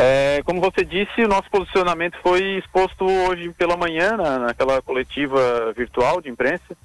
É, 0.00 0.44
como 0.44 0.60
você 0.60 0.84
disse, 0.84 1.24
o 1.24 1.28
nosso 1.28 1.50
posicionamento 1.50 2.16
foi 2.22 2.58
exposto 2.58 3.04
hoje 3.04 3.52
pela 3.54 3.76
manhã, 3.76 4.16
na, 4.16 4.38
naquela 4.38 4.80
coletiva 4.80 5.72
virtual 5.76 6.20
de 6.20 6.28
imprensa. 6.28 6.76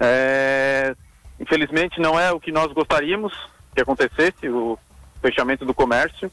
É, 0.00 0.92
infelizmente 1.38 2.00
não 2.00 2.18
é 2.18 2.32
o 2.32 2.40
que 2.40 2.50
nós 2.50 2.72
gostaríamos 2.72 3.32
que 3.72 3.80
acontecesse, 3.80 4.48
o 4.48 4.76
fechamento 5.22 5.64
do 5.64 5.72
comércio. 5.72 6.32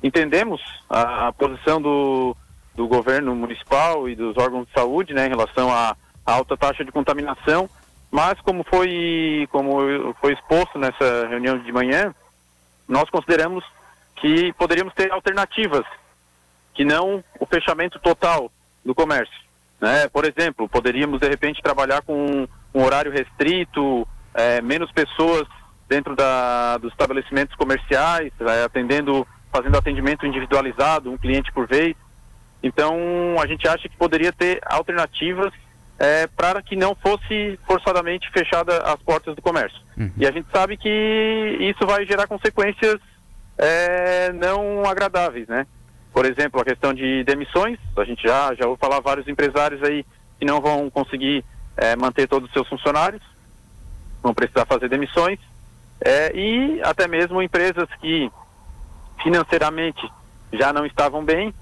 Entendemos 0.00 0.62
a, 0.88 1.26
a 1.26 1.32
posição 1.32 1.82
do, 1.82 2.36
do 2.76 2.86
governo 2.86 3.34
municipal 3.34 4.08
e 4.08 4.14
dos 4.14 4.36
órgãos 4.36 4.68
de 4.68 4.72
saúde 4.72 5.12
né, 5.12 5.26
em 5.26 5.30
relação 5.30 5.72
à, 5.72 5.96
alta 6.24 6.56
taxa 6.56 6.84
de 6.84 6.92
contaminação, 6.92 7.68
mas 8.12 8.40
como 8.42 8.62
foi, 8.62 9.48
como 9.50 10.14
foi 10.20 10.34
exposto 10.34 10.78
nessa 10.78 11.26
reunião 11.26 11.58
de 11.58 11.72
manhã, 11.72 12.14
nós 12.86 13.10
consideramos 13.10 13.64
que 14.16 14.52
poderíamos 14.54 14.94
ter 14.94 15.10
alternativas, 15.12 15.84
que 16.72 16.84
não 16.84 17.22
o 17.38 17.46
fechamento 17.46 17.98
total 17.98 18.50
do 18.84 18.94
comércio. 18.94 19.34
Né? 19.80 20.08
Por 20.08 20.24
exemplo, 20.24 20.68
poderíamos 20.68 21.20
de 21.20 21.28
repente 21.28 21.62
trabalhar 21.62 22.02
com 22.02 22.48
um 22.74 22.82
horário 22.82 23.12
restrito, 23.12 24.06
é, 24.34 24.60
menos 24.60 24.90
pessoas 24.92 25.46
dentro 25.88 26.16
da, 26.16 26.78
dos 26.78 26.92
estabelecimentos 26.92 27.54
comerciais, 27.54 28.32
é, 28.40 28.64
atendendo, 28.64 29.26
fazendo 29.52 29.76
atendimento 29.76 30.26
individualizado, 30.26 31.10
um 31.10 31.18
cliente 31.18 31.52
por 31.52 31.66
vez. 31.66 31.94
Então, 32.62 32.96
a 33.40 33.46
gente 33.46 33.68
acha 33.68 33.88
que 33.88 33.96
poderia 33.96 34.32
ter 34.32 34.60
alternativas 34.64 35.52
é, 35.98 36.26
para 36.26 36.62
que 36.62 36.74
não 36.74 36.94
fosse 36.94 37.58
forçadamente 37.66 38.30
fechada 38.30 38.78
as 38.78 38.96
portas 39.02 39.36
do 39.36 39.42
comércio. 39.42 39.78
Uhum. 39.96 40.10
E 40.16 40.26
a 40.26 40.32
gente 40.32 40.48
sabe 40.50 40.76
que 40.76 41.58
isso 41.60 41.86
vai 41.86 42.04
gerar 42.06 42.26
consequências 42.26 42.98
é, 43.58 44.32
não 44.32 44.84
agradáveis, 44.84 45.46
né? 45.48 45.66
Por 46.12 46.24
exemplo, 46.26 46.60
a 46.60 46.64
questão 46.64 46.94
de 46.94 47.24
demissões, 47.24 47.78
a 47.96 48.04
gente 48.04 48.22
já, 48.22 48.54
já 48.54 48.66
ouviu 48.66 48.78
falar 48.78 49.00
vários 49.00 49.26
empresários 49.26 49.82
aí 49.82 50.04
que 50.38 50.44
não 50.44 50.60
vão 50.60 50.88
conseguir 50.90 51.44
é, 51.76 51.96
manter 51.96 52.28
todos 52.28 52.48
os 52.48 52.52
seus 52.52 52.68
funcionários, 52.68 53.22
vão 54.22 54.32
precisar 54.32 54.64
fazer 54.64 54.88
demissões, 54.88 55.38
é, 56.00 56.32
e 56.36 56.80
até 56.82 57.08
mesmo 57.08 57.42
empresas 57.42 57.88
que 58.00 58.30
financeiramente 59.22 60.08
já 60.52 60.72
não 60.72 60.86
estavam 60.86 61.24
bem, 61.24 61.52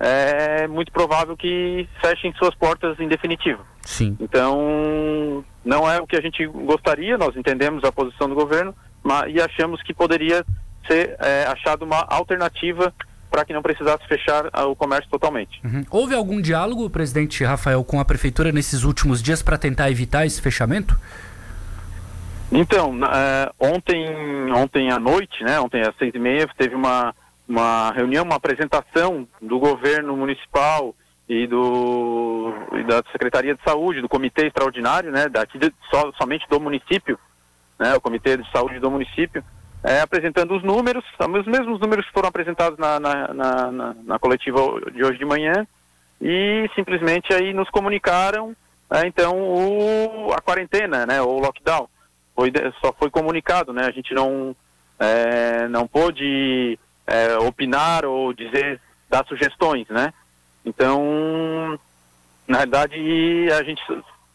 é 0.00 0.66
muito 0.68 0.92
provável 0.92 1.36
que 1.36 1.88
fechem 2.00 2.32
suas 2.34 2.54
portas 2.54 2.98
em 3.00 3.08
definitivo. 3.08 3.64
Sim. 3.82 4.16
Então, 4.20 5.44
não 5.64 5.90
é 5.90 6.00
o 6.00 6.06
que 6.06 6.16
a 6.16 6.20
gente 6.20 6.46
gostaria, 6.46 7.18
nós 7.18 7.36
entendemos 7.36 7.82
a 7.84 7.92
posição 7.92 8.28
do 8.28 8.34
governo 8.34 8.74
mas, 9.02 9.34
e 9.34 9.40
achamos 9.40 9.82
que 9.82 9.92
poderia 9.92 10.44
ser 10.88 11.16
é, 11.20 11.44
achado 11.44 11.84
uma 11.84 12.04
alternativa 12.08 12.92
para 13.30 13.44
que 13.44 13.52
não 13.52 13.62
precisasse 13.62 14.06
fechar 14.08 14.46
o 14.66 14.74
comércio 14.74 15.10
totalmente. 15.10 15.60
Uhum. 15.64 15.84
Houve 15.90 16.14
algum 16.14 16.40
diálogo, 16.40 16.88
presidente 16.88 17.44
Rafael, 17.44 17.84
com 17.84 18.00
a 18.00 18.04
prefeitura 18.04 18.50
nesses 18.50 18.84
últimos 18.84 19.22
dias 19.22 19.42
para 19.42 19.58
tentar 19.58 19.90
evitar 19.90 20.24
esse 20.26 20.40
fechamento? 20.40 20.98
Então, 22.50 22.98
é, 23.04 23.52
ontem, 23.60 24.50
ontem 24.52 24.90
à 24.90 24.98
noite, 24.98 25.44
né, 25.44 25.60
ontem 25.60 25.82
às 25.82 25.94
seis 25.96 26.14
e 26.14 26.18
meia, 26.18 26.48
teve 26.56 26.74
uma, 26.74 27.14
uma 27.46 27.92
reunião, 27.92 28.24
uma 28.24 28.36
apresentação 28.36 29.28
do 29.40 29.58
governo 29.58 30.16
municipal 30.16 30.94
e, 31.28 31.46
do, 31.46 32.50
e 32.72 32.84
da 32.84 33.02
Secretaria 33.12 33.54
de 33.54 33.62
Saúde, 33.62 34.00
do 34.00 34.08
Comitê 34.08 34.46
Extraordinário, 34.46 35.12
né, 35.12 35.28
daqui 35.28 35.58
de, 35.58 35.70
so, 35.90 36.12
somente 36.16 36.48
do 36.48 36.58
município, 36.58 37.18
né, 37.78 37.94
o 37.94 38.00
Comitê 38.00 38.38
de 38.38 38.50
Saúde 38.50 38.80
do 38.80 38.90
município, 38.90 39.44
é, 39.82 40.00
apresentando 40.00 40.56
os 40.56 40.62
números, 40.62 41.04
os 41.18 41.46
mesmos 41.46 41.80
números 41.80 42.06
que 42.06 42.12
foram 42.12 42.28
apresentados 42.28 42.78
na, 42.78 42.98
na, 42.98 43.34
na, 43.34 43.94
na, 44.04 44.18
coletiva 44.18 44.60
de 44.92 45.04
hoje 45.04 45.18
de 45.18 45.24
manhã, 45.24 45.66
e 46.20 46.68
simplesmente 46.74 47.32
aí 47.32 47.52
nos 47.52 47.70
comunicaram, 47.70 48.54
é, 48.90 49.06
então, 49.06 49.38
o, 49.38 50.32
a 50.32 50.40
quarentena, 50.40 51.06
né, 51.06 51.20
o 51.20 51.38
lockdown. 51.38 51.88
Foi, 52.34 52.52
só 52.80 52.92
foi 52.92 53.10
comunicado, 53.10 53.72
né, 53.72 53.84
a 53.84 53.90
gente 53.90 54.14
não, 54.14 54.54
é, 54.98 55.68
não 55.68 55.86
pôde 55.86 56.78
é, 57.06 57.36
opinar 57.38 58.04
ou 58.04 58.32
dizer, 58.32 58.80
dar 59.08 59.24
sugestões, 59.26 59.86
né. 59.88 60.12
Então, 60.64 61.78
na 62.46 62.58
verdade, 62.58 63.48
a 63.52 63.62
gente 63.62 63.82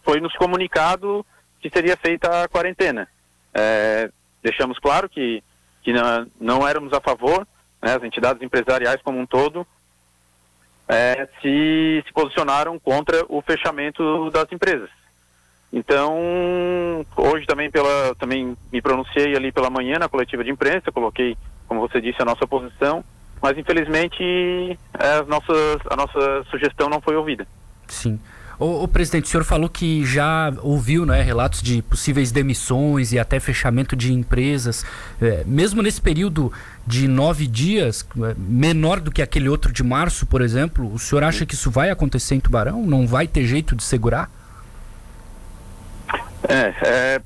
foi 0.03 0.19
nos 0.19 0.35
comunicado 0.35 1.25
que 1.59 1.69
seria 1.69 1.97
feita 1.97 2.44
a 2.44 2.47
quarentena. 2.47 3.07
É, 3.53 4.09
deixamos 4.44 4.78
claro 4.78 5.09
que, 5.09 5.42
que 5.81 5.94
não, 5.94 6.28
não 6.40 6.68
éramos 6.68 6.94
a 6.94 7.00
favor, 7.00 7.48
né, 7.81 7.96
as 7.96 8.04
entidades 8.04 8.44
empresariais 8.44 9.02
como 9.02 9.18
um 9.18 9.26
todo 9.26 9.66
é, 10.88 11.28
se, 11.42 12.04
se 12.06 12.14
posicionaram 12.14 12.78
contra 12.78 13.26
o 13.30 13.42
fechamento 13.42 14.30
das 14.31 14.52
empresas. 14.52 14.90
Então, 15.72 17.04
hoje 17.18 17.48
também 17.48 17.72
pela 17.72 18.14
também 18.16 18.56
me 18.72 18.81
pronunciei 18.81 19.36
ali 19.36 19.52
pela 19.52 19.72
manhã 19.72 19.98
na 19.98 20.08
coletiva 20.08 20.44
de 20.44 20.52
imprensa, 20.52 20.92
coloquei, 20.92 21.36
como 21.68 21.81
você 21.81 22.00
disse, 22.00 22.22
a 22.22 22.25
nossa 22.25 22.46
posição, 22.46 23.04
mas 23.42 23.58
infelizmente 23.58 24.78
as 24.94 25.28
nossas, 25.28 25.81
a 25.90 25.96
nossa 25.96 26.44
sugestão 26.52 26.90
não 26.90 27.02
foi 27.02 27.16
ouvida. 27.16 27.48
Sim. 27.88 28.20
O, 28.59 28.84
o, 28.84 28.88
presidente, 28.88 29.25
o 29.25 29.28
senhor 29.28 29.44
falou 29.44 29.68
que 29.68 30.06
já 30.06 30.53
ouviu 30.62 31.06
né, 31.06 31.22
relatos 31.22 31.62
de 31.62 31.81
possíveis 31.81 32.31
demissões 32.31 33.12
e 33.12 33.19
até 33.19 33.40
fechamento 33.40 33.96
de 33.96 34.14
empresas. 34.14 34.86
É, 35.22 35.44
mesmo 35.46 35.81
nesse 35.81 36.02
período 36.02 36.52
de 36.86 37.08
nove 37.08 37.47
dias, 37.47 38.06
é, 38.18 38.36
menor 38.38 39.00
do 39.00 39.12
que 39.12 39.22
aquele 39.22 39.50
outro 39.50 39.72
de 39.72 39.84
março, 39.84 40.25
por 40.25 40.42
exemplo, 40.42 40.92
o 40.94 41.00
senhor 41.00 41.24
acha 41.24 41.46
que 41.46 41.53
isso 41.56 41.72
vai 41.72 41.90
acontecer 41.90 42.36
em 42.36 42.40
Tubarão? 42.40 42.86
Não 42.86 43.08
vai 43.08 43.28
ter 43.28 43.46
jeito 43.46 43.75
de 43.75 43.84
segurar? 43.84 44.30
É, 46.47 46.74
é 46.84 47.22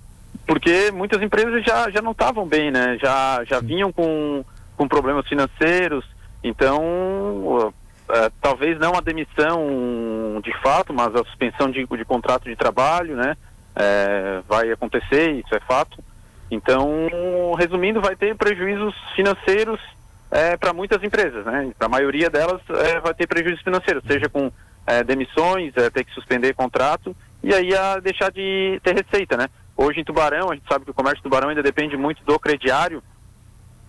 porque 0.45 0.91
muitas 0.91 1.21
empresas 1.21 1.63
já, 1.63 1.89
já 1.89 2.01
não 2.01 2.13
estavam 2.13 2.47
bem, 2.47 2.71
né? 2.71 2.97
Já, 3.01 3.43
já 3.43 3.59
vinham 3.59 3.91
com, 3.91 4.45
com 4.77 4.87
problemas 4.87 5.27
financeiros. 5.27 6.05
Então, 6.41 7.73
é, 8.09 8.31
talvez 8.41 8.79
não 8.79 8.95
a 8.95 9.01
demissão 9.01 10.41
de 10.43 10.53
fato, 10.61 10.93
mas 10.93 11.13
a 11.15 11.23
suspensão 11.25 11.69
de, 11.69 11.85
de 11.85 12.05
contrato 12.05 12.45
de 12.45 12.55
trabalho, 12.55 13.15
né? 13.15 13.35
É, 13.75 14.41
vai 14.47 14.71
acontecer, 14.71 15.31
isso 15.33 15.53
é 15.53 15.59
fato. 15.59 16.03
Então, 16.49 17.53
resumindo, 17.57 18.01
vai 18.01 18.15
ter 18.15 18.35
prejuízos 18.35 18.95
financeiros 19.15 19.79
é, 20.31 20.57
para 20.57 20.73
muitas 20.73 21.03
empresas, 21.03 21.45
né? 21.45 21.71
Para 21.77 21.87
a 21.87 21.89
maioria 21.89 22.29
delas 22.29 22.61
é, 22.69 22.99
vai 22.99 23.13
ter 23.13 23.27
prejuízos 23.27 23.61
financeiros, 23.61 24.03
seja 24.05 24.29
com 24.29 24.51
é, 24.85 25.03
demissões, 25.03 25.75
é, 25.75 25.89
ter 25.89 26.03
que 26.05 26.13
suspender 26.13 26.53
contrato 26.53 27.15
e 27.43 27.53
aí 27.53 27.75
a 27.75 27.99
deixar 27.99 28.31
de 28.31 28.79
ter 28.83 28.95
receita, 28.95 29.37
né? 29.37 29.47
Hoje 29.75 29.99
em 29.99 30.03
Tubarão, 30.03 30.49
a 30.49 30.55
gente 30.55 30.67
sabe 30.67 30.85
que 30.85 30.91
o 30.91 30.93
comércio 30.93 31.17
de 31.17 31.23
Tubarão 31.23 31.49
ainda 31.49 31.61
depende 31.61 31.95
muito 31.95 32.23
do 32.23 32.39
crediário, 32.39 33.03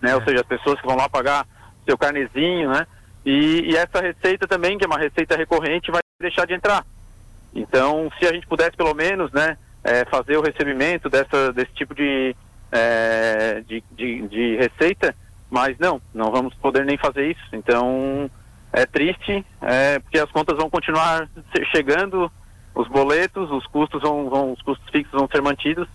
né? 0.01 0.15
Ou 0.15 0.23
seja, 0.23 0.41
as 0.41 0.47
pessoas 0.47 0.79
que 0.79 0.85
vão 0.85 0.95
lá 0.95 1.09
pagar 1.09 1.47
seu 1.85 1.97
carnezinho, 1.97 2.69
né? 2.69 2.85
E, 3.25 3.71
e, 3.71 3.75
essa 3.75 4.01
receita 4.01 4.47
também, 4.47 4.77
que 4.77 4.85
é 4.85 4.87
uma 4.87 4.97
receita 4.97 5.35
recorrente, 5.35 5.91
vai 5.91 6.01
deixar 6.19 6.45
de 6.45 6.53
entrar. 6.53 6.85
Então, 7.53 8.11
se 8.17 8.25
a 8.25 8.33
gente 8.33 8.47
pudesse 8.47 8.77
pelo 8.77 8.93
menos, 8.93 9.31
né, 9.31 9.57
é, 9.83 10.05
fazer 10.05 10.37
o 10.37 10.41
recebimento 10.41 11.09
dessa, 11.09 11.51
desse 11.51 11.71
tipo 11.73 11.93
de, 11.93 12.35
é, 12.71 13.61
de, 13.67 13.83
de, 13.91 14.27
de, 14.27 14.55
receita, 14.57 15.15
mas 15.49 15.77
não, 15.79 16.01
não 16.13 16.31
vamos 16.31 16.53
poder 16.55 16.85
nem 16.85 16.97
fazer 16.97 17.31
isso. 17.31 17.43
Então, 17.53 18.29
é 18.71 18.85
triste, 18.85 19.45
é, 19.61 19.99
porque 19.99 20.19
as 20.19 20.31
contas 20.31 20.57
vão 20.57 20.69
continuar 20.69 21.27
chegando, 21.71 22.31
os 22.73 22.87
boletos, 22.87 23.51
os 23.51 23.65
custos 23.67 24.01
vão, 24.01 24.29
vão 24.29 24.53
os 24.53 24.61
custos 24.61 24.89
fixos 24.89 25.19
vão 25.19 25.27
ser 25.27 25.41
mantidos 25.41 25.87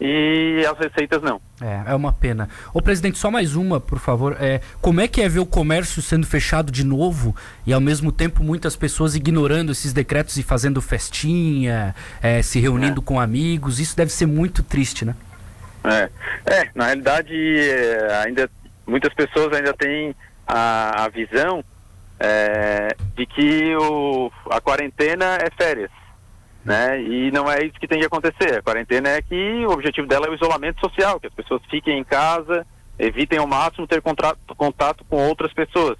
e 0.00 0.64
as 0.66 0.78
receitas 0.78 1.22
não. 1.22 1.40
É, 1.60 1.92
é 1.92 1.94
uma 1.94 2.12
pena. 2.12 2.48
Ô 2.72 2.82
presidente, 2.82 3.18
só 3.18 3.30
mais 3.30 3.56
uma, 3.56 3.80
por 3.80 3.98
favor. 3.98 4.36
É, 4.38 4.60
como 4.80 5.00
é 5.00 5.08
que 5.08 5.22
é 5.22 5.28
ver 5.28 5.40
o 5.40 5.46
comércio 5.46 6.02
sendo 6.02 6.26
fechado 6.26 6.70
de 6.70 6.84
novo 6.84 7.34
e 7.66 7.72
ao 7.72 7.80
mesmo 7.80 8.12
tempo 8.12 8.44
muitas 8.44 8.76
pessoas 8.76 9.14
ignorando 9.14 9.72
esses 9.72 9.92
decretos 9.92 10.36
e 10.36 10.42
fazendo 10.42 10.82
festinha, 10.82 11.94
é, 12.22 12.42
se 12.42 12.60
reunindo 12.60 13.00
é. 13.00 13.04
com 13.04 13.18
amigos? 13.18 13.80
Isso 13.80 13.96
deve 13.96 14.12
ser 14.12 14.26
muito 14.26 14.62
triste, 14.62 15.04
né? 15.04 15.14
É, 15.84 16.10
é 16.46 16.70
na 16.74 16.86
realidade, 16.86 17.34
é, 17.34 18.22
ainda 18.24 18.50
muitas 18.86 19.14
pessoas 19.14 19.52
ainda 19.54 19.72
têm 19.72 20.14
a, 20.46 21.04
a 21.04 21.08
visão 21.08 21.64
é, 22.20 22.94
de 23.14 23.24
que 23.24 23.74
o, 23.76 24.30
a 24.50 24.60
quarentena 24.60 25.38
é 25.40 25.50
férias 25.50 25.90
né? 26.66 27.00
E 27.00 27.30
não 27.30 27.50
é 27.50 27.64
isso 27.64 27.78
que 27.78 27.86
tem 27.86 28.00
que 28.00 28.06
acontecer. 28.06 28.58
A 28.58 28.62
quarentena 28.62 29.08
é 29.10 29.22
que 29.22 29.64
o 29.64 29.70
objetivo 29.70 30.06
dela 30.08 30.26
é 30.26 30.30
o 30.30 30.34
isolamento 30.34 30.80
social, 30.80 31.20
que 31.20 31.28
as 31.28 31.32
pessoas 31.32 31.62
fiquem 31.70 31.96
em 31.96 32.04
casa, 32.04 32.66
evitem 32.98 33.38
ao 33.38 33.46
máximo 33.46 33.86
ter 33.86 34.02
contato, 34.02 34.38
contato 34.56 35.04
com 35.04 35.28
outras 35.28 35.52
pessoas. 35.52 35.96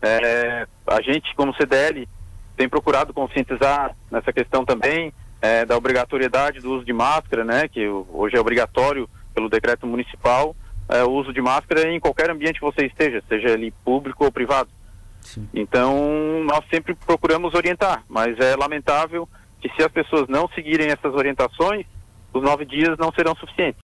É, 0.00 0.66
a 0.86 1.02
gente, 1.02 1.34
como 1.34 1.54
CDL, 1.54 2.08
tem 2.56 2.66
procurado 2.66 3.12
conscientizar 3.12 3.94
nessa 4.10 4.32
questão 4.32 4.64
também 4.64 5.12
é, 5.42 5.66
da 5.66 5.76
obrigatoriedade 5.76 6.60
do 6.60 6.72
uso 6.72 6.84
de 6.86 6.94
máscara, 6.94 7.44
né? 7.44 7.68
Que 7.68 7.86
hoje 7.86 8.36
é 8.36 8.40
obrigatório 8.40 9.06
pelo 9.34 9.50
decreto 9.50 9.86
municipal 9.86 10.56
é, 10.88 11.04
o 11.04 11.10
uso 11.10 11.30
de 11.30 11.42
máscara 11.42 11.92
em 11.92 12.00
qualquer 12.00 12.30
ambiente 12.30 12.58
que 12.58 12.64
você 12.64 12.86
esteja, 12.86 13.22
seja 13.28 13.50
ele 13.50 13.70
público 13.84 14.24
ou 14.24 14.32
privado. 14.32 14.70
Sim. 15.20 15.46
Então, 15.52 16.42
nós 16.44 16.64
sempre 16.70 16.94
procuramos 16.94 17.54
orientar, 17.54 18.02
mas 18.08 18.38
é 18.38 18.56
lamentável 18.56 19.28
que 19.60 19.68
se 19.70 19.82
as 19.82 19.92
pessoas 19.92 20.26
não 20.28 20.48
seguirem 20.48 20.88
essas 20.88 21.14
orientações, 21.14 21.84
os 22.32 22.42
nove 22.42 22.64
dias 22.64 22.96
não 22.98 23.12
serão 23.12 23.34
suficientes. 23.34 23.78